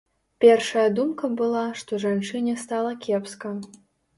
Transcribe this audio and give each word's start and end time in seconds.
Першая 0.45 0.85
думка 0.99 1.29
была, 1.41 1.65
што 1.81 2.01
жанчыне 2.07 2.57
стала 2.65 2.91
кепска. 3.05 3.57